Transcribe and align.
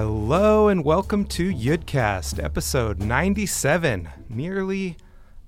Hello 0.00 0.68
and 0.68 0.84
welcome 0.84 1.24
to 1.24 1.52
Yudcast, 1.52 2.40
episode 2.40 3.00
97. 3.00 4.08
Nearly 4.28 4.96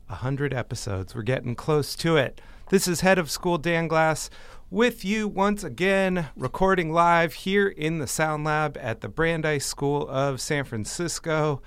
100 0.08 0.52
episodes. 0.52 1.14
We're 1.14 1.22
getting 1.22 1.54
close 1.54 1.94
to 1.94 2.16
it. 2.16 2.40
This 2.68 2.88
is 2.88 3.02
Head 3.02 3.16
of 3.16 3.30
School 3.30 3.58
Dan 3.58 3.86
Glass 3.86 4.28
with 4.68 5.04
you 5.04 5.28
once 5.28 5.62
again, 5.62 6.30
recording 6.34 6.92
live 6.92 7.34
here 7.34 7.68
in 7.68 8.00
the 8.00 8.08
Sound 8.08 8.42
Lab 8.42 8.76
at 8.80 9.02
the 9.02 9.08
Brandeis 9.08 9.64
School 9.64 10.08
of 10.08 10.40
San 10.40 10.64
Francisco. 10.64 11.62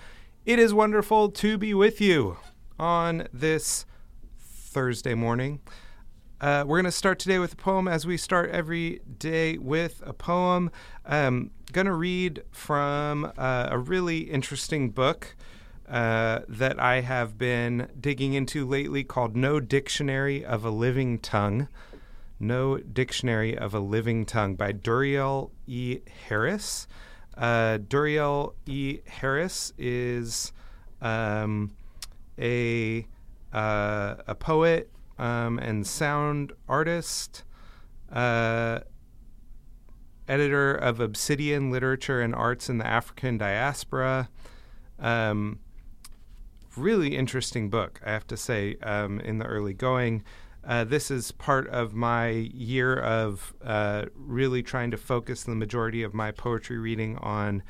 It 0.46 0.60
is 0.60 0.74
wonderful 0.74 1.29
to 1.29 1.57
be 1.57 1.74
with 1.74 2.02
you 2.02 2.36
on 2.78 3.29
this 3.32 3.86
Thursday 4.38 5.14
morning. 5.14 5.61
Uh, 6.42 6.65
we're 6.68 6.79
going 6.79 6.84
to 6.84 6.92
start 6.92 7.18
today 7.18 7.39
with 7.39 7.54
a 7.54 7.56
poem 7.56 7.88
as 7.88 8.06
we 8.06 8.18
start 8.18 8.50
every 8.50 9.00
day 9.20 9.57
with 9.57 10.04
a 10.06 10.11
poem. 10.11 10.70
Um, 11.06 11.52
going 11.73 11.87
to 11.87 11.93
read 11.93 12.43
from 12.51 13.32
uh, 13.36 13.68
a 13.71 13.77
really 13.77 14.19
interesting 14.19 14.91
book 14.91 15.36
uh, 15.89 16.41
that 16.47 16.79
I 16.79 17.01
have 17.01 17.37
been 17.37 17.89
digging 17.99 18.33
into 18.33 18.65
lately 18.65 19.04
called 19.04 19.36
No 19.36 19.59
Dictionary 19.59 20.46
of 20.46 20.63
a 20.63 20.69
Living 20.69 21.18
Tongue. 21.18 21.68
No 22.39 22.77
Dictionary 22.77 23.57
of 23.57 23.73
a 23.73 23.79
Living 23.79 24.25
Tongue 24.25 24.55
by 24.55 24.71
Duriel 24.71 25.49
E. 25.65 25.99
Harris. 26.27 26.87
Uh, 27.36 27.79
Duriel 27.79 28.54
E. 28.68 28.99
Harris 29.07 29.74
is 29.77 30.51
um, 31.01 31.75
a 32.38 33.08
uh, 33.52 34.16
a 34.27 34.35
poet 34.35 34.91
um, 35.17 35.58
and 35.58 35.85
sound 35.88 36.53
artist, 36.67 37.43
uh, 38.11 38.80
editor 40.27 40.73
of 40.73 40.99
Obsidian 40.99 41.71
Literature 41.71 42.21
and 42.21 42.33
Arts 42.33 42.69
in 42.69 42.77
the 42.77 42.88
African 42.88 43.38
Diaspora. 43.38 44.30
Um, 44.99 45.59
really 46.77 47.15
interesting 47.15 47.69
book, 47.69 47.99
I 48.05 48.11
have 48.11 48.27
to 48.27 48.38
say, 48.38 48.77
um, 48.83 49.19
in 49.19 49.38
the 49.38 49.45
early 49.45 49.73
going. 49.73 50.23
Uh, 50.65 50.85
this 50.85 51.11
is 51.11 51.31
part 51.31 51.67
of 51.67 51.93
my 51.93 52.30
year 52.30 52.97
of 52.97 53.53
uh, 53.63 54.05
really 54.15 54.63
trying 54.63 54.91
to 54.91 54.97
focus 54.97 55.43
the 55.43 55.55
majority 55.55 56.03
of 56.03 56.13
my 56.13 56.31
poetry 56.31 56.77
reading 56.77 57.17
on 57.17 57.63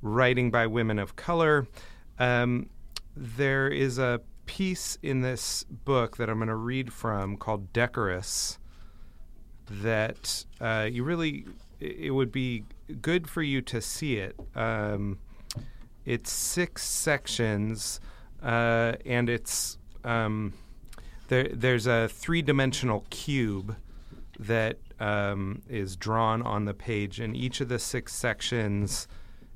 writing 0.00 0.50
by 0.50 0.66
women 0.66 0.98
of 0.98 1.14
color. 1.14 1.66
Um, 2.18 2.70
there 3.14 3.68
is 3.68 3.98
a 3.98 4.22
piece 4.46 4.96
in 5.02 5.20
this 5.20 5.64
book 5.64 6.16
that 6.16 6.30
I'm 6.30 6.38
going 6.38 6.48
to 6.48 6.56
read 6.56 6.92
from 6.92 7.36
called 7.36 7.72
Decorous 7.72 8.58
that 9.70 10.44
uh, 10.60 10.88
you 10.90 11.04
really, 11.04 11.46
it 11.82 12.10
would 12.10 12.32
be 12.32 12.64
good 13.00 13.28
for 13.28 13.42
you 13.42 13.60
to 13.62 13.80
see 13.80 14.16
it. 14.16 14.38
Um, 14.54 15.18
it's 16.04 16.30
six 16.30 16.82
sections 16.84 18.00
uh, 18.42 18.94
and 19.04 19.28
it's. 19.28 19.78
Um, 20.04 20.52
there, 21.28 21.48
there's 21.50 21.86
a 21.86 22.08
three 22.08 22.42
dimensional 22.42 23.06
cube 23.08 23.76
that 24.38 24.78
um, 25.00 25.62
is 25.68 25.96
drawn 25.96 26.42
on 26.42 26.64
the 26.64 26.74
page, 26.74 27.20
and 27.20 27.36
each 27.36 27.60
of 27.60 27.68
the 27.68 27.78
six 27.78 28.14
sections 28.14 29.08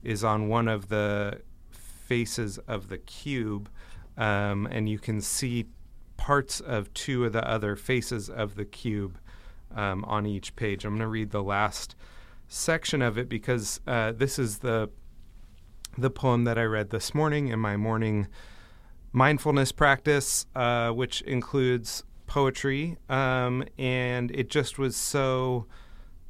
is 0.03 0.25
on 0.25 0.49
one 0.49 0.69
of 0.69 0.89
the 0.89 1.41
faces 1.71 2.59
of 2.69 2.89
the 2.89 2.99
cube, 2.99 3.69
um, 4.17 4.67
and 4.71 4.89
you 4.89 4.99
can 4.99 5.21
see 5.21 5.67
parts 6.17 6.61
of 6.61 6.93
two 6.95 7.25
of 7.25 7.33
the 7.33 7.47
other 7.47 7.77
faces 7.77 8.31
of 8.31 8.55
the 8.55 8.65
cube 8.65 9.19
um, 9.75 10.05
on 10.05 10.25
each 10.25 10.57
page. 10.57 10.85
I'm 10.85 10.93
going 10.93 11.01
to 11.01 11.09
read 11.09 11.31
the 11.31 11.43
last 11.43 11.95
section 12.49 13.03
of 13.03 13.19
it 13.19 13.29
because 13.29 13.81
uh, 13.87 14.13
this 14.13 14.39
is 14.39 14.59
the 14.59 14.91
the 15.99 16.11
poem 16.11 16.45
that 16.45 16.59
I 16.59 16.65
read 16.65 16.91
this 16.91 17.15
morning 17.15 17.49
in 17.49 17.59
my 17.59 17.77
morning 17.77 18.29
mindfulness 19.13 19.73
practice, 19.73 20.45
uh, 20.55 20.91
which 20.91 21.23
includes 21.23 22.05
poetry, 22.27 22.99
um, 23.09 23.65
and 23.79 24.31
it 24.33 24.51
just 24.51 24.79
was 24.79 24.97
so. 24.97 25.67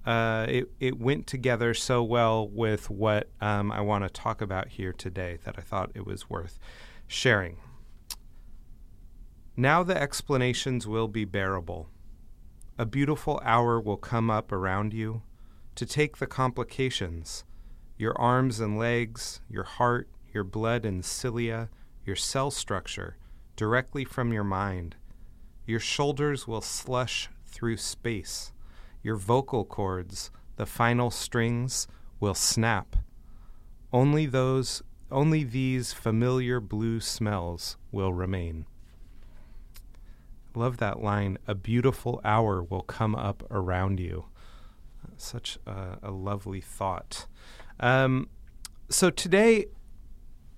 Uh, 0.05 0.47
it 0.49 0.71
it 0.79 1.01
went 1.01 1.27
together 1.27 1.75
so 1.75 2.01
well 2.01 2.47
with 2.49 2.89
what 2.89 3.29
um, 3.41 3.73
I 3.73 3.81
want 3.81 4.05
to 4.05 4.09
talk 4.09 4.41
about 4.41 4.69
here 4.69 4.93
today 4.93 5.39
that 5.45 5.57
I 5.59 5.63
thought 5.63 5.91
it 5.95 6.07
was 6.07 6.31
worth 6.31 6.61
sharing. 7.09 7.57
Now 9.57 9.83
the 9.83 10.01
explanations 10.01 10.87
will 10.87 11.09
be 11.09 11.25
bearable. 11.25 11.89
A 12.79 12.87
beautiful 12.87 13.41
hour 13.43 13.81
will 13.81 13.97
come 13.97 14.31
up 14.31 14.53
around 14.53 14.95
you 14.95 15.23
to 15.77 15.87
take 15.87 16.17
the 16.17 16.27
complications 16.27 17.45
your 17.99 18.19
arms 18.21 18.61
and 18.61 18.79
legs, 18.79 19.41
your 19.49 19.65
heart, 19.65 20.07
your 20.33 20.45
blood 20.45 20.85
and 20.85 21.03
cilia, 21.03 21.71
your 22.05 22.17
cell 22.17 22.51
structure, 22.51 23.17
directly 23.57 24.05
from 24.05 24.35
your 24.35 24.45
mind. 24.45 24.97
Your 25.65 25.81
shoulders 25.81 26.47
will 26.47 26.61
slush 26.61 27.31
through 27.47 27.79
space. 27.79 28.53
Your 29.03 29.17
vocal 29.17 29.65
cords, 29.65 30.31
the 30.57 30.67
final 30.67 31.11
strings, 31.11 31.89
will 32.21 32.35
snap. 32.35 32.97
Only 33.93 34.27
those 34.27 34.83
only 35.11 35.45
these 35.45 35.93
familiar 35.93 36.59
blue 36.59 36.99
smells 37.01 37.77
will 37.93 38.13
remain. 38.13 38.67
Love 40.55 40.79
that 40.79 41.01
line. 41.01 41.39
A 41.47 41.55
beautiful 41.55 42.21
hour 42.25 42.63
will 42.63 42.83
come 42.83 43.15
up 43.15 43.45
around 43.51 44.01
you. 44.01 44.27
Such 45.17 45.59
a, 45.67 45.99
a 46.03 46.11
lovely 46.11 46.61
thought. 46.61 47.27
Um, 47.81 48.29
so 48.89 49.11
today, 49.11 49.67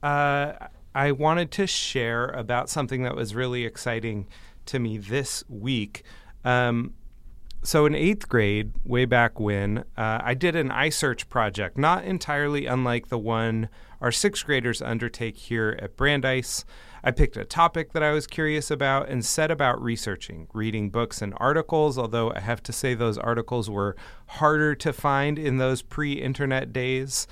uh, 0.02 0.52
I 0.94 1.12
wanted 1.12 1.50
to 1.52 1.66
share 1.66 2.26
about 2.26 2.68
something 2.68 3.02
that 3.02 3.14
was 3.14 3.34
really 3.34 3.64
exciting 3.64 4.26
to 4.66 4.78
me 4.78 4.98
this 4.98 5.44
week. 5.48 6.02
Um, 6.44 6.94
so, 7.62 7.86
in 7.86 7.94
eighth 7.94 8.28
grade, 8.28 8.72
way 8.84 9.04
back 9.04 9.40
when, 9.40 9.78
uh, 9.96 10.20
I 10.22 10.34
did 10.34 10.54
an 10.54 10.70
iSearch 10.70 11.28
project, 11.28 11.76
not 11.76 12.04
entirely 12.04 12.66
unlike 12.66 13.08
the 13.08 13.18
one 13.18 13.68
our 14.00 14.12
sixth 14.12 14.46
graders 14.46 14.80
undertake 14.80 15.36
here 15.36 15.78
at 15.82 15.96
Brandeis. 15.96 16.64
I 17.02 17.10
picked 17.10 17.36
a 17.36 17.44
topic 17.44 17.92
that 17.92 18.02
I 18.02 18.12
was 18.12 18.26
curious 18.26 18.70
about 18.70 19.08
and 19.08 19.24
set 19.24 19.50
about 19.50 19.82
researching, 19.82 20.48
reading 20.52 20.90
books 20.90 21.20
and 21.20 21.34
articles, 21.36 21.98
although 21.98 22.32
I 22.32 22.40
have 22.40 22.62
to 22.64 22.72
say 22.72 22.94
those 22.94 23.18
articles 23.18 23.68
were 23.68 23.96
harder 24.26 24.74
to 24.76 24.92
find 24.92 25.38
in 25.38 25.58
those 25.58 25.82
pre 25.82 26.12
internet 26.12 26.72
days 26.72 27.26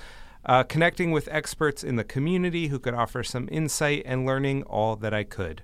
uh, 0.45 0.63
connecting 0.63 1.11
with 1.11 1.27
experts 1.29 1.83
in 1.83 1.97
the 1.97 2.03
community 2.03 2.67
who 2.67 2.79
could 2.79 2.93
offer 2.93 3.23
some 3.23 3.49
insight 3.51 4.03
and 4.05 4.25
learning 4.25 4.63
all 4.63 4.95
that 4.95 5.13
I 5.13 5.23
could. 5.23 5.61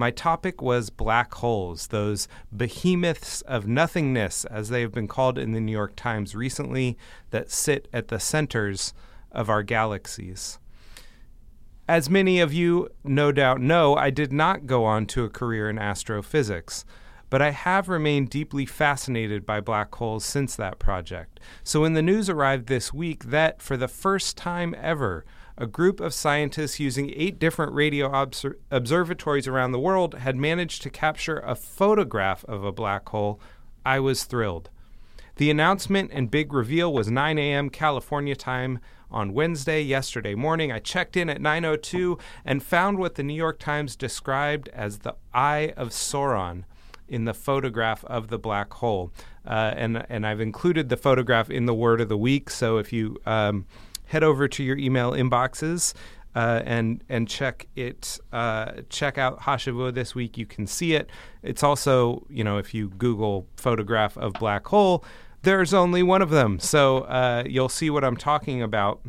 My 0.00 0.12
topic 0.12 0.62
was 0.62 0.90
black 0.90 1.34
holes, 1.34 1.88
those 1.88 2.28
behemoths 2.56 3.40
of 3.42 3.66
nothingness, 3.66 4.44
as 4.44 4.68
they 4.68 4.80
have 4.82 4.92
been 4.92 5.08
called 5.08 5.38
in 5.38 5.50
the 5.50 5.60
New 5.60 5.72
York 5.72 5.96
Times 5.96 6.36
recently, 6.36 6.96
that 7.30 7.50
sit 7.50 7.88
at 7.92 8.06
the 8.06 8.20
centers 8.20 8.94
of 9.32 9.50
our 9.50 9.64
galaxies. 9.64 10.60
As 11.88 12.08
many 12.08 12.38
of 12.38 12.52
you 12.52 12.90
no 13.02 13.32
doubt 13.32 13.60
know, 13.60 13.96
I 13.96 14.10
did 14.10 14.32
not 14.32 14.68
go 14.68 14.84
on 14.84 15.04
to 15.06 15.24
a 15.24 15.28
career 15.28 15.68
in 15.68 15.80
astrophysics 15.80 16.84
but 17.30 17.42
I 17.42 17.50
have 17.50 17.88
remained 17.88 18.30
deeply 18.30 18.66
fascinated 18.66 19.44
by 19.44 19.60
black 19.60 19.94
holes 19.94 20.24
since 20.24 20.56
that 20.56 20.78
project. 20.78 21.40
So 21.62 21.82
when 21.82 21.94
the 21.94 22.02
news 22.02 22.28
arrived 22.28 22.66
this 22.66 22.92
week 22.92 23.24
that, 23.24 23.60
for 23.60 23.76
the 23.76 23.88
first 23.88 24.36
time 24.36 24.74
ever, 24.78 25.24
a 25.56 25.66
group 25.66 26.00
of 26.00 26.14
scientists 26.14 26.78
using 26.78 27.12
eight 27.14 27.38
different 27.38 27.72
radio 27.72 28.10
obser- 28.10 28.58
observatories 28.70 29.48
around 29.48 29.72
the 29.72 29.78
world 29.78 30.14
had 30.14 30.36
managed 30.36 30.82
to 30.82 30.90
capture 30.90 31.40
a 31.40 31.54
photograph 31.54 32.44
of 32.44 32.64
a 32.64 32.72
black 32.72 33.08
hole, 33.08 33.40
I 33.84 33.98
was 34.00 34.24
thrilled. 34.24 34.70
The 35.36 35.50
announcement 35.50 36.10
and 36.12 36.30
big 36.30 36.52
reveal 36.52 36.92
was 36.92 37.10
9 37.10 37.38
a.m. 37.38 37.70
California 37.70 38.36
time 38.36 38.80
on 39.10 39.32
Wednesday, 39.32 39.80
yesterday 39.80 40.34
morning. 40.34 40.70
I 40.70 40.78
checked 40.78 41.16
in 41.16 41.30
at 41.30 41.40
9:02 41.40 42.18
and 42.44 42.62
found 42.62 42.98
what 42.98 43.14
the 43.14 43.22
New 43.22 43.34
York 43.34 43.58
Times 43.58 43.96
described 43.96 44.68
as 44.68 44.98
the 44.98 45.14
Eye 45.32 45.72
of 45.76 45.90
Sauron 45.90 46.64
in 47.08 47.24
the 47.24 47.34
photograph 47.34 48.04
of 48.04 48.28
the 48.28 48.38
black 48.38 48.72
hole. 48.74 49.12
Uh, 49.46 49.72
and, 49.76 50.04
and 50.08 50.26
I've 50.26 50.40
included 50.40 50.88
the 50.88 50.96
photograph 50.96 51.50
in 51.50 51.66
the 51.66 51.74
word 51.74 52.00
of 52.00 52.08
the 52.08 52.18
week. 52.18 52.50
So 52.50 52.78
if 52.78 52.92
you 52.92 53.16
um, 53.26 53.66
head 54.06 54.22
over 54.22 54.48
to 54.48 54.62
your 54.62 54.76
email 54.76 55.12
inboxes, 55.12 55.94
uh, 56.34 56.62
and 56.64 57.02
and 57.08 57.28
check 57.28 57.66
it 57.74 58.20
uh, 58.32 58.72
check 58.90 59.18
out 59.18 59.40
Hashavua 59.40 59.92
this 59.94 60.14
week. 60.14 60.38
You 60.38 60.46
can 60.46 60.66
see 60.66 60.94
it. 60.94 61.10
It's 61.42 61.62
also 61.62 62.26
you 62.28 62.44
know 62.44 62.58
if 62.58 62.72
you 62.74 62.90
Google 62.90 63.48
photograph 63.56 64.16
of 64.16 64.34
black 64.34 64.66
hole, 64.66 65.04
there's 65.42 65.74
only 65.74 66.02
one 66.02 66.22
of 66.22 66.30
them, 66.30 66.60
so 66.60 66.98
uh, 66.98 67.42
you'll 67.46 67.68
see 67.68 67.90
what 67.90 68.04
I'm 68.04 68.16
talking 68.16 68.62
about. 68.62 69.00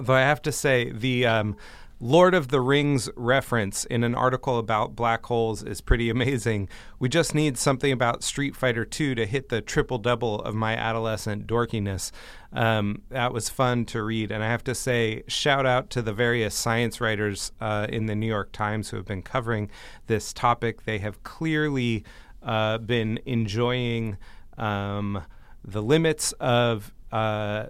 Though 0.00 0.14
I 0.14 0.22
have 0.22 0.42
to 0.42 0.52
say 0.52 0.90
the 0.90 1.26
um, 1.26 1.56
Lord 1.98 2.34
of 2.34 2.48
the 2.48 2.60
Rings 2.60 3.08
reference 3.16 3.86
in 3.86 4.04
an 4.04 4.14
article 4.14 4.58
about 4.58 4.94
black 4.94 5.24
holes 5.24 5.62
is 5.62 5.80
pretty 5.80 6.10
amazing. 6.16 6.68
We 6.98 7.08
just 7.08 7.34
need 7.34 7.56
something 7.56 7.90
about 7.90 8.22
Street 8.22 8.54
Fighter 8.54 8.84
2 8.84 9.14
to 9.14 9.26
hit 9.26 9.48
the 9.48 9.62
triple 9.62 9.98
double 9.98 10.40
of 10.40 10.54
my 10.54 10.76
adolescent 10.76 11.46
dorkiness. 11.46 12.12
Um, 12.52 13.02
that 13.08 13.32
was 13.32 13.48
fun 13.48 13.86
to 13.86 14.02
read. 14.02 14.30
And 14.30 14.44
I 14.44 14.48
have 14.48 14.64
to 14.64 14.74
say, 14.74 15.22
shout 15.26 15.64
out 15.64 15.88
to 15.90 16.02
the 16.02 16.12
various 16.12 16.54
science 16.54 17.00
writers 17.00 17.52
uh, 17.60 17.86
in 17.88 18.06
the 18.06 18.14
New 18.14 18.26
York 18.26 18.52
Times 18.52 18.90
who 18.90 18.98
have 18.98 19.06
been 19.06 19.22
covering 19.22 19.70
this 20.06 20.32
topic. 20.34 20.84
They 20.84 20.98
have 20.98 21.22
clearly 21.22 22.04
uh, 22.42 22.78
been 22.78 23.20
enjoying 23.24 24.18
um, 24.58 25.22
the 25.64 25.82
limits 25.82 26.32
of. 26.32 26.92
Uh, 27.10 27.66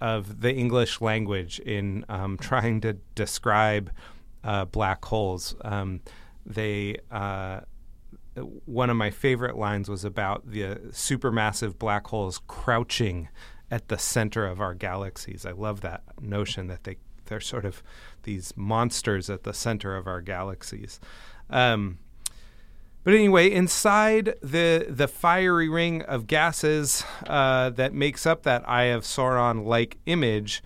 of 0.00 0.40
the 0.40 0.52
English 0.54 1.00
language 1.00 1.58
in 1.60 2.04
um, 2.08 2.36
trying 2.38 2.80
to 2.82 2.94
describe 3.14 3.90
uh, 4.44 4.64
black 4.64 5.04
holes. 5.04 5.56
Um, 5.62 6.00
they 6.46 6.96
uh, 7.10 7.60
one 8.66 8.90
of 8.90 8.96
my 8.96 9.10
favorite 9.10 9.56
lines 9.56 9.88
was 9.88 10.04
about 10.04 10.50
the 10.50 10.76
supermassive 10.90 11.78
black 11.78 12.06
holes 12.06 12.40
crouching 12.46 13.28
at 13.70 13.88
the 13.88 13.98
center 13.98 14.46
of 14.46 14.60
our 14.60 14.74
galaxies. 14.74 15.44
I 15.44 15.52
love 15.52 15.80
that 15.82 16.02
notion 16.20 16.68
that 16.68 16.84
they 16.84 16.96
they're 17.26 17.40
sort 17.40 17.66
of 17.66 17.82
these 18.22 18.54
monsters 18.56 19.28
at 19.28 19.44
the 19.44 19.52
center 19.52 19.96
of 19.96 20.06
our 20.06 20.22
galaxies. 20.22 20.98
Um, 21.50 21.98
but 23.08 23.14
anyway, 23.14 23.50
inside 23.50 24.34
the 24.42 24.84
the 24.86 25.08
fiery 25.08 25.66
ring 25.66 26.02
of 26.02 26.26
gases 26.26 27.02
uh, 27.26 27.70
that 27.70 27.94
makes 27.94 28.26
up 28.26 28.42
that 28.42 28.68
Eye 28.68 28.90
of 28.92 29.02
Sauron-like 29.02 29.96
image 30.04 30.62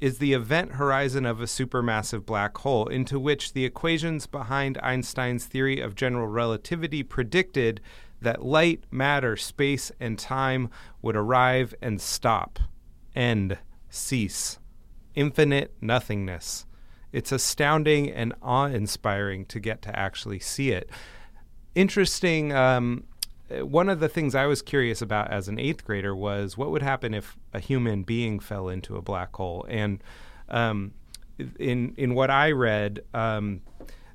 is 0.00 0.18
the 0.18 0.32
event 0.32 0.72
horizon 0.72 1.24
of 1.24 1.40
a 1.40 1.44
supermassive 1.44 2.26
black 2.26 2.58
hole, 2.58 2.88
into 2.88 3.20
which 3.20 3.52
the 3.52 3.64
equations 3.64 4.26
behind 4.26 4.76
Einstein's 4.78 5.46
theory 5.46 5.78
of 5.78 5.94
general 5.94 6.26
relativity 6.26 7.04
predicted 7.04 7.80
that 8.20 8.44
light, 8.44 8.82
matter, 8.90 9.36
space, 9.36 9.92
and 10.00 10.18
time 10.18 10.70
would 11.00 11.14
arrive 11.14 11.76
and 11.80 12.00
stop, 12.00 12.58
end, 13.14 13.56
cease, 13.88 14.58
infinite 15.14 15.72
nothingness. 15.80 16.66
It's 17.12 17.30
astounding 17.30 18.10
and 18.10 18.34
awe 18.42 18.66
inspiring 18.66 19.44
to 19.46 19.60
get 19.60 19.80
to 19.82 19.96
actually 19.96 20.40
see 20.40 20.72
it 20.72 20.90
interesting. 21.74 22.52
Um, 22.52 23.04
one 23.50 23.88
of 23.88 24.00
the 24.00 24.08
things 24.08 24.34
I 24.34 24.46
was 24.46 24.62
curious 24.62 25.02
about 25.02 25.30
as 25.30 25.48
an 25.48 25.58
eighth 25.58 25.84
grader 25.84 26.14
was 26.14 26.56
what 26.56 26.70
would 26.70 26.82
happen 26.82 27.14
if 27.14 27.36
a 27.52 27.60
human 27.60 28.02
being 28.02 28.40
fell 28.40 28.68
into 28.68 28.96
a 28.96 29.02
black 29.02 29.34
hole. 29.36 29.66
And 29.68 30.02
um, 30.48 30.92
in 31.58 31.94
in 31.96 32.14
what 32.14 32.30
I 32.30 32.52
read, 32.52 33.00
um, 33.12 33.60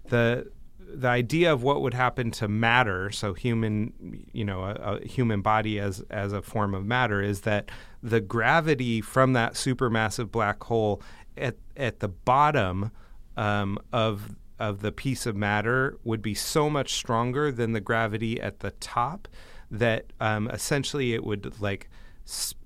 the 0.06 0.52
the 0.92 1.08
idea 1.08 1.54
of 1.54 1.62
what 1.62 1.82
would 1.82 1.94
happen 1.94 2.32
to 2.32 2.48
matter, 2.48 3.12
so 3.12 3.34
human, 3.34 4.26
you 4.34 4.44
know, 4.44 4.64
a, 4.64 4.74
a, 4.74 5.08
human 5.08 5.42
body 5.42 5.80
as 5.80 6.04
as 6.10 6.34
a 6.34 6.42
form 6.42 6.74
of 6.74 6.86
matter, 6.86 7.22
is 7.22 7.42
that 7.42 7.70
the 8.02 8.22
gravity 8.22 9.02
from 9.02 9.34
that 9.34 9.54
supermassive 9.54 10.32
black 10.32 10.64
hole 10.64 11.02
at 11.38 11.56
at 11.78 12.00
the 12.00 12.08
bottom 12.08 12.92
um, 13.38 13.78
of 13.94 14.36
of 14.60 14.82
the 14.82 14.92
piece 14.92 15.26
of 15.26 15.36
matter 15.36 15.98
would 16.04 16.22
be 16.22 16.34
so 16.34 16.70
much 16.70 16.94
stronger 16.94 17.52
than 17.52 17.74
the 17.74 17.82
gravity 17.82 18.40
at 18.42 18.60
the 18.60 18.72
top 18.72 19.28
that 19.72 20.12
um, 20.20 20.50
essentially 20.50 21.14
it 21.14 21.24
would 21.24 21.60
like 21.62 21.90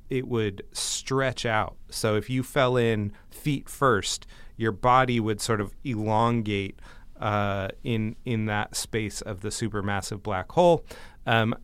it 0.09 0.27
would 0.27 0.63
stretch 0.71 1.45
out. 1.45 1.75
So 1.89 2.15
if 2.15 2.29
you 2.29 2.43
fell 2.43 2.77
in 2.77 3.13
feet 3.29 3.69
first, 3.69 4.27
your 4.57 4.71
body 4.71 5.19
would 5.19 5.41
sort 5.41 5.61
of 5.61 5.73
elongate 5.83 6.79
uh, 7.19 7.69
in 7.83 8.15
in 8.25 8.45
that 8.45 8.75
space 8.75 9.21
of 9.21 9.41
the 9.41 9.49
supermassive 9.49 10.21
black 10.23 10.51
hole. 10.51 10.85
Um, 11.25 11.55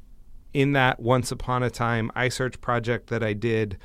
in 0.54 0.72
that 0.74 1.00
once 1.00 1.32
upon 1.32 1.62
a 1.62 1.70
time 1.70 2.12
iSearch 2.16 2.60
project 2.60 3.08
that 3.08 3.24
I 3.24 3.34
did, 3.34 3.78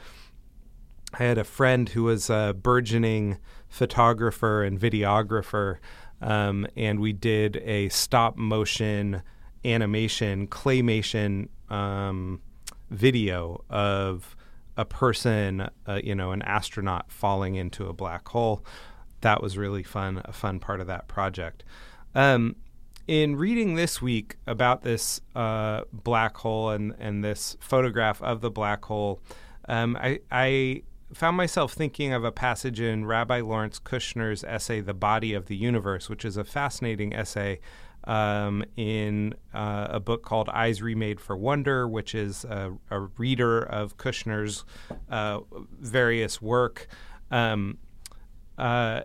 I 1.12 1.24
had 1.24 1.38
a 1.38 1.44
friend 1.44 1.88
who 1.88 2.04
was 2.04 2.30
a 2.30 2.54
burgeoning 2.60 3.38
photographer 3.74 4.62
and 4.62 4.78
videographer 4.78 5.78
um, 6.22 6.64
and 6.76 7.00
we 7.00 7.12
did 7.12 7.56
a 7.64 7.88
stop 7.88 8.36
motion 8.36 9.20
animation 9.64 10.46
claymation 10.46 11.48
um, 11.70 12.40
video 12.90 13.64
of 13.68 14.36
a 14.76 14.84
person, 14.84 15.68
uh, 15.86 16.00
you 16.02 16.14
know, 16.14 16.30
an 16.30 16.42
astronaut 16.42 17.10
falling 17.10 17.56
into 17.56 17.88
a 17.88 17.92
black 17.92 18.28
hole. 18.28 18.64
That 19.22 19.42
was 19.42 19.58
really 19.58 19.82
fun, 19.82 20.22
a 20.24 20.32
fun 20.32 20.60
part 20.60 20.80
of 20.80 20.86
that 20.86 21.08
project. 21.08 21.64
Um, 22.14 22.54
in 23.08 23.36
reading 23.36 23.74
this 23.74 24.00
week 24.00 24.36
about 24.46 24.82
this 24.82 25.20
uh, 25.34 25.82
black 25.92 26.36
hole 26.36 26.70
and, 26.70 26.94
and 26.98 27.24
this 27.24 27.56
photograph 27.60 28.22
of 28.22 28.40
the 28.40 28.50
black 28.50 28.84
hole, 28.84 29.20
um, 29.68 29.96
I, 30.00 30.20
I 30.30 30.82
found 31.14 31.36
myself 31.36 31.72
thinking 31.72 32.12
of 32.12 32.24
a 32.24 32.32
passage 32.32 32.80
in 32.80 33.06
Rabbi 33.06 33.40
Lawrence 33.40 33.78
Kushner's 33.78 34.44
essay, 34.44 34.80
The 34.80 34.94
Body 34.94 35.32
of 35.32 35.46
the 35.46 35.56
Universe, 35.56 36.08
which 36.08 36.24
is 36.24 36.36
a 36.36 36.44
fascinating 36.44 37.14
essay 37.14 37.60
um, 38.04 38.64
in 38.76 39.34
uh, 39.54 39.86
a 39.90 40.00
book 40.00 40.22
called 40.22 40.48
Eyes 40.50 40.82
Remade 40.82 41.20
for 41.20 41.36
Wonder, 41.36 41.88
which 41.88 42.14
is 42.14 42.44
a, 42.44 42.72
a 42.90 43.00
reader 43.00 43.62
of 43.62 43.96
Kushner's 43.96 44.64
uh, 45.10 45.40
various 45.80 46.42
work. 46.42 46.88
Um, 47.30 47.78
uh, 48.58 49.02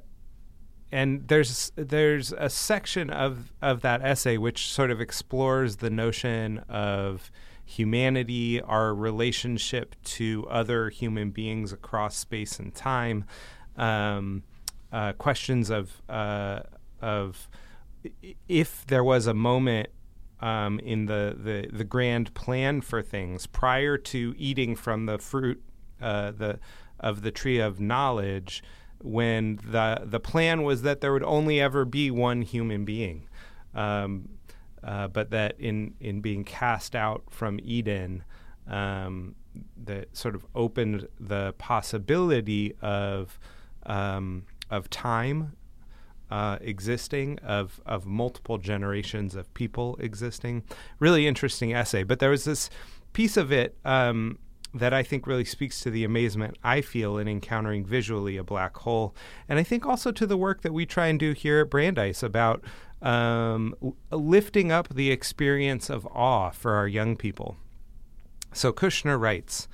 and 0.92 1.28
there's 1.28 1.72
there's 1.76 2.32
a 2.34 2.50
section 2.50 3.10
of 3.10 3.54
of 3.62 3.82
that 3.82 4.02
essay 4.02 4.38
which 4.38 4.68
sort 4.68 4.90
of 4.90 5.00
explores 5.00 5.78
the 5.78 5.90
notion 5.90 6.60
of 6.68 7.32
humanity, 7.70 8.60
our 8.60 8.96
relationship 8.96 9.96
to 10.04 10.48
other 10.50 10.90
human 10.90 11.30
beings 11.30 11.72
across 11.72 12.16
space 12.16 12.58
and 12.58 12.74
time, 12.74 13.26
um, 13.78 14.42
uh, 14.92 15.14
questions 15.14 15.70
of 15.70 16.02
uh, 16.10 16.62
of 17.00 17.48
if 18.48 18.88
there 18.88 19.04
was 19.04 19.28
a 19.28 19.36
moment 19.36 19.90
um, 20.40 20.80
in 20.80 21.06
the, 21.06 21.36
the 21.38 21.70
the 21.72 21.84
grand 21.84 22.34
plan 22.34 22.82
for 22.82 23.04
things 23.04 23.46
prior 23.46 24.00
to 24.00 24.34
eating 24.36 24.76
from 24.76 25.06
the 25.06 25.20
fruit 25.20 25.62
uh, 26.02 26.32
the 26.32 26.60
of 27.00 27.22
the 27.22 27.30
tree 27.32 27.60
of 27.60 27.80
knowledge, 27.80 28.64
when 29.00 29.60
the 29.64 30.02
the 30.06 30.20
plan 30.20 30.64
was 30.64 30.82
that 30.82 31.02
there 31.02 31.14
would 31.14 31.24
only 31.24 31.62
ever 31.62 31.86
be 31.86 32.10
one 32.10 32.42
human 32.42 32.84
being. 32.84 33.28
Um, 33.76 34.39
uh, 34.84 35.08
but 35.08 35.30
that 35.32 35.60
in 35.60 35.94
in 36.00 36.22
being 36.22 36.44
cast 36.44 36.96
out 36.96 37.24
from 37.30 37.60
Eden, 37.64 38.24
um, 38.68 39.36
that 39.84 40.16
sort 40.16 40.36
of 40.36 40.46
opened 40.56 41.08
the 41.20 41.54
possibility 41.58 42.76
of 42.82 43.40
um, 43.86 44.46
of 44.70 44.90
time 44.90 45.54
uh, 46.32 46.58
existing, 46.62 47.40
of 47.40 47.82
of 47.86 48.06
multiple 48.06 48.58
generations 48.58 49.36
of 49.36 49.54
people 49.54 49.98
existing. 50.00 50.64
Really 51.00 51.28
interesting 51.28 51.74
essay. 51.74 52.04
But 52.04 52.20
there 52.20 52.30
was 52.30 52.46
this 52.46 52.70
piece 53.14 53.38
of 53.38 53.52
it 53.52 53.76
um, 53.84 54.38
that 54.74 54.94
I 54.94 55.02
think 55.02 55.26
really 55.26 55.46
speaks 55.46 55.82
to 55.82 55.90
the 55.90 56.04
amazement 56.04 56.58
I 56.64 56.82
feel 56.82 57.18
in 57.18 57.28
encountering 57.28 57.84
visually 57.84 58.38
a 58.38 58.44
black 58.44 58.78
hole, 58.78 59.16
and 59.48 59.58
I 59.58 59.64
think 59.64 59.86
also 59.86 60.12
to 60.12 60.28
the 60.28 60.38
work 60.38 60.62
that 60.62 60.74
we 60.74 60.86
try 60.86 61.08
and 61.08 61.20
do 61.20 61.34
here 61.34 61.62
at 61.62 61.70
Brandeis 61.70 62.22
about 62.22 62.64
um, 63.02 63.76
lifting 64.12 64.72
up 64.72 64.90
the 64.90 65.12
experience 65.12 65.90
of 65.90 66.06
awe 66.08 66.50
for 66.52 66.74
our 66.74 66.88
young 66.88 67.16
people. 67.16 67.58
So 68.54 68.74
Kushner 68.74 69.20
writes 69.20 69.68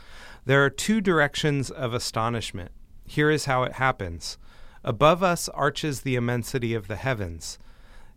There 0.45 0.63
are 0.63 0.69
two 0.69 1.01
directions 1.01 1.71
of 1.71 1.93
astonishment. 1.93 2.71
Here 3.05 3.29
is 3.29 3.45
how 3.45 3.63
it 3.63 3.73
happens. 3.73 4.37
Above 4.83 5.23
us 5.23 5.49
arches 5.49 6.01
the 6.01 6.15
immensity 6.15 6.73
of 6.73 6.87
the 6.87 6.95
heavens. 6.95 7.57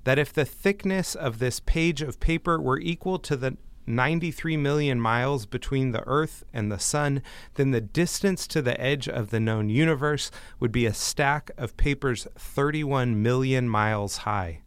That 0.04 0.18
if 0.18 0.32
the 0.32 0.44
thickness 0.44 1.14
of 1.14 1.38
this 1.38 1.60
page 1.60 2.02
of 2.02 2.20
paper 2.20 2.60
were 2.60 2.78
equal 2.78 3.18
to 3.20 3.36
the 3.36 3.56
93 3.86 4.58
million 4.58 5.00
miles 5.00 5.46
between 5.46 5.92
the 5.92 6.06
Earth 6.06 6.44
and 6.52 6.70
the 6.70 6.78
Sun, 6.78 7.22
then 7.54 7.70
the 7.70 7.80
distance 7.80 8.46
to 8.48 8.60
the 8.60 8.78
edge 8.78 9.08
of 9.08 9.30
the 9.30 9.40
known 9.40 9.70
universe 9.70 10.30
would 10.60 10.72
be 10.72 10.84
a 10.84 10.92
stack 10.92 11.50
of 11.56 11.76
papers 11.78 12.26
31 12.36 13.22
million 13.22 13.66
miles 13.66 14.18
high 14.18 14.60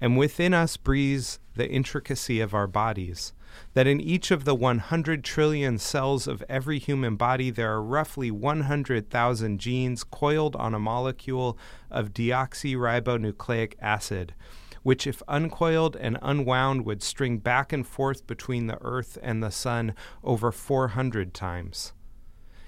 and 0.00 0.16
within 0.16 0.52
us 0.54 0.76
breathes 0.76 1.38
the 1.54 1.68
intricacy 1.68 2.40
of 2.40 2.54
our 2.54 2.66
bodies. 2.66 3.32
That 3.72 3.86
in 3.86 4.00
each 4.00 4.30
of 4.30 4.44
the 4.44 4.54
100 4.54 5.24
trillion 5.24 5.78
cells 5.78 6.26
of 6.26 6.44
every 6.48 6.78
human 6.78 7.16
body, 7.16 7.50
there 7.50 7.72
are 7.72 7.82
roughly 7.82 8.30
100,000 8.30 9.58
genes 9.58 10.04
coiled 10.04 10.56
on 10.56 10.74
a 10.74 10.78
molecule 10.78 11.56
of 11.90 12.12
deoxyribonucleic 12.12 13.74
acid, 13.80 14.34
which, 14.82 15.06
if 15.06 15.22
uncoiled 15.26 15.96
and 15.96 16.18
unwound, 16.20 16.84
would 16.84 17.02
string 17.02 17.38
back 17.38 17.72
and 17.72 17.86
forth 17.86 18.26
between 18.26 18.66
the 18.66 18.78
Earth 18.82 19.16
and 19.22 19.42
the 19.42 19.50
Sun 19.50 19.94
over 20.22 20.52
400 20.52 21.32
times. 21.32 21.94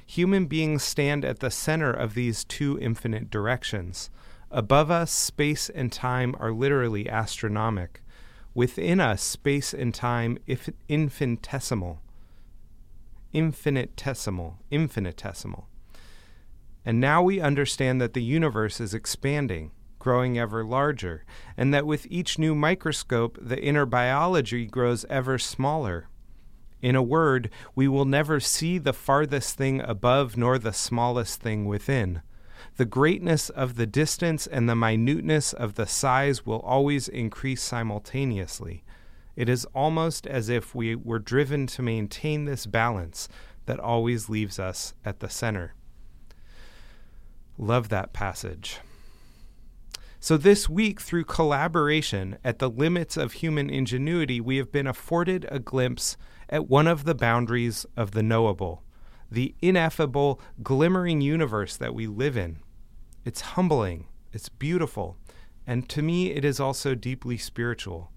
Human 0.06 0.47
beings 0.47 0.82
stand 0.82 1.23
at 1.23 1.40
the 1.40 1.50
center 1.50 1.92
of 1.92 2.14
these 2.14 2.44
two 2.44 2.78
infinite 2.80 3.28
directions 3.28 4.08
Above 4.50 4.90
us, 4.90 5.12
space 5.12 5.69
and 5.69 5.93
time 5.93 6.35
are 6.38 6.52
literally 6.52 7.09
astronomic. 7.09 8.02
Within 8.55 8.99
us, 8.99 9.23
space 9.23 9.75
and 9.75 9.95
time 9.95 10.38
if 10.47 10.71
infinitesimal. 10.88 12.00
Infinitesimal. 13.33 14.59
Infinitesimal. 14.71 15.69
And 16.85 16.99
now 16.99 17.23
we 17.23 17.40
understand 17.40 18.00
that 18.00 18.14
the 18.14 18.23
universe 18.23 18.81
is 18.81 18.95
expanding, 18.95 19.73
growing 19.99 20.38
ever 20.38 20.64
larger, 20.64 21.25
and 21.57 21.75
that 21.75 21.87
with 21.87 22.07
each 22.09 22.38
new 22.38 22.55
microscope, 22.55 23.37
the 23.40 23.62
inner 23.62 23.85
biology 23.85 24.64
grows 24.64 25.05
ever 25.11 25.38
smaller. 25.38 26.09
In 26.81 26.97
a 26.97 27.02
word, 27.02 27.50
we 27.75 27.88
will 27.88 28.07
never 28.07 28.40
see 28.40 28.78
the 28.78 28.95
farthest 28.95 29.59
thing 29.59 29.83
above 29.83 30.38
nor 30.38 30.59
the 30.59 30.73
smallest 30.73 31.43
thing 31.43 31.67
within. 31.67 32.23
The 32.77 32.85
greatness 32.85 33.50
of 33.50 33.77
the 33.77 33.87
distance 33.87 34.47
and 34.47 34.69
the 34.69 34.75
minuteness 34.75 35.53
of 35.53 35.75
the 35.75 35.87
size 35.87 36.45
will 36.45 36.61
always 36.61 37.09
increase 37.09 37.62
simultaneously. 37.62 38.85
It 39.37 39.49
is 39.49 39.65
almost 39.67 40.27
as 40.27 40.49
if 40.49 40.75
we 40.75 40.97
were 40.97 41.19
driven 41.19 41.67
to 41.69 41.83
maintain 41.83 42.45
this 42.45 42.67
balance 42.67 43.29
that 43.67 43.79
always 43.79 44.29
leaves 44.29 44.59
us 44.59 44.95
at 45.05 45.21
the 45.21 45.29
center. 45.29 45.75
Love 47.57 47.88
that 47.88 48.12
passage. 48.12 48.79
So, 50.21 50.37
this 50.37 50.69
week, 50.69 51.00
through 51.00 51.25
collaboration 51.25 52.38
at 52.43 52.59
the 52.59 52.69
limits 52.69 53.17
of 53.17 53.35
human 53.35 53.71
ingenuity, 53.71 54.41
we 54.41 54.57
have 54.57 54.73
been 54.73 54.87
afforded 54.88 55.47
a 55.49 55.61
glimpse 55.61 56.17
at 56.49 56.69
one 56.69 56.88
of 56.88 57.05
the 57.05 57.15
boundaries 57.15 57.87
of 57.97 58.11
the 58.11 58.23
knowable, 58.23 58.83
the 59.30 59.54
ineffable, 59.61 60.40
glimmering 60.62 61.20
universe 61.20 61.76
that 61.76 61.94
we 61.94 62.06
live 62.06 62.37
in. 62.37 62.58
It's 63.25 63.40
humbling, 63.40 64.06
it's 64.32 64.49
beautiful, 64.49 65.16
and 65.66 65.88
to 65.90 66.00
me, 66.00 66.30
it 66.30 66.44
is 66.44 66.61
also 66.61 66.94
deeply 66.94 67.37
spiritual, 67.37 68.11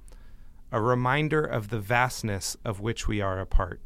a 0.71 0.81
reminder 0.81 1.43
of 1.43 1.69
the 1.69 1.79
vastness 1.79 2.55
of 2.63 2.79
which 2.79 3.07
we 3.07 3.19
are 3.19 3.39
a 3.39 3.45
part. 3.45 3.81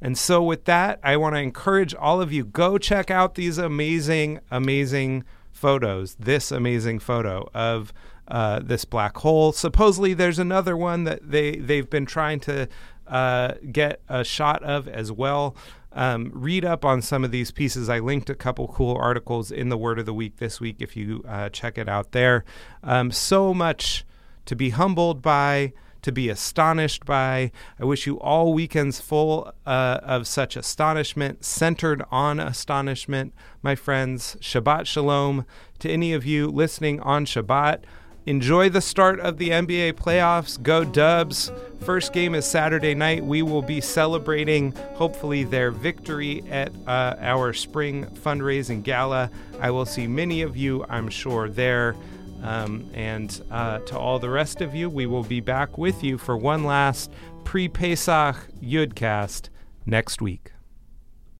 And 0.00 0.16
so, 0.16 0.42
with 0.42 0.64
that, 0.64 0.98
I 1.02 1.18
want 1.18 1.34
to 1.34 1.40
encourage 1.40 1.94
all 1.94 2.22
of 2.22 2.32
you 2.32 2.46
go 2.46 2.78
check 2.78 3.10
out 3.10 3.34
these 3.34 3.58
amazing, 3.58 4.40
amazing 4.50 5.24
photos. 5.52 6.14
This 6.14 6.50
amazing 6.50 7.00
photo 7.00 7.48
of 7.52 7.92
uh, 8.26 8.60
this 8.60 8.86
black 8.86 9.18
hole. 9.18 9.52
Supposedly, 9.52 10.14
there's 10.14 10.38
another 10.38 10.76
one 10.76 11.04
that 11.04 11.30
they 11.30 11.56
they've 11.56 11.90
been 11.90 12.06
trying 12.06 12.40
to 12.40 12.68
uh, 13.06 13.54
get 13.70 14.00
a 14.08 14.24
shot 14.24 14.62
of 14.62 14.88
as 14.88 15.12
well. 15.12 15.54
Um, 15.92 16.30
read 16.32 16.64
up 16.64 16.84
on 16.84 17.02
some 17.02 17.24
of 17.24 17.30
these 17.30 17.50
pieces. 17.50 17.88
I 17.88 17.98
linked 17.98 18.30
a 18.30 18.34
couple 18.34 18.68
cool 18.68 18.96
articles 18.96 19.50
in 19.50 19.68
the 19.68 19.76
Word 19.76 19.98
of 19.98 20.06
the 20.06 20.14
Week 20.14 20.36
this 20.36 20.60
week 20.60 20.76
if 20.78 20.96
you 20.96 21.24
uh, 21.26 21.48
check 21.48 21.78
it 21.78 21.88
out 21.88 22.12
there. 22.12 22.44
Um, 22.82 23.10
so 23.10 23.52
much 23.52 24.04
to 24.46 24.54
be 24.54 24.70
humbled 24.70 25.20
by, 25.20 25.72
to 26.02 26.12
be 26.12 26.28
astonished 26.28 27.04
by. 27.04 27.52
I 27.78 27.84
wish 27.84 28.06
you 28.06 28.18
all 28.20 28.52
weekends 28.52 29.00
full 29.00 29.52
uh, 29.66 30.00
of 30.02 30.26
such 30.26 30.56
astonishment, 30.56 31.44
centered 31.44 32.04
on 32.10 32.40
astonishment, 32.40 33.34
my 33.62 33.74
friends. 33.74 34.36
Shabbat 34.40 34.86
Shalom 34.86 35.44
to 35.80 35.90
any 35.90 36.12
of 36.12 36.24
you 36.24 36.48
listening 36.48 37.00
on 37.00 37.26
Shabbat. 37.26 37.82
Enjoy 38.30 38.68
the 38.68 38.80
start 38.80 39.18
of 39.18 39.38
the 39.38 39.48
NBA 39.48 39.94
playoffs. 39.94 40.62
Go 40.62 40.84
Dubs. 40.84 41.50
First 41.80 42.12
game 42.12 42.36
is 42.36 42.46
Saturday 42.46 42.94
night. 42.94 43.24
We 43.24 43.42
will 43.42 43.60
be 43.60 43.80
celebrating, 43.80 44.70
hopefully, 44.94 45.42
their 45.42 45.72
victory 45.72 46.44
at 46.48 46.70
uh, 46.86 47.16
our 47.18 47.52
spring 47.52 48.06
fundraising 48.06 48.84
gala. 48.84 49.32
I 49.60 49.72
will 49.72 49.84
see 49.84 50.06
many 50.06 50.42
of 50.42 50.56
you, 50.56 50.86
I'm 50.88 51.08
sure, 51.08 51.48
there. 51.48 51.96
Um, 52.44 52.88
and 52.94 53.42
uh, 53.50 53.80
to 53.80 53.98
all 53.98 54.20
the 54.20 54.30
rest 54.30 54.60
of 54.60 54.76
you, 54.76 54.88
we 54.88 55.06
will 55.06 55.24
be 55.24 55.40
back 55.40 55.76
with 55.76 56.04
you 56.04 56.16
for 56.16 56.36
one 56.36 56.62
last 56.62 57.10
pre 57.42 57.66
Pesach 57.66 58.36
Yudcast 58.62 59.48
next 59.86 60.22
week. 60.22 60.52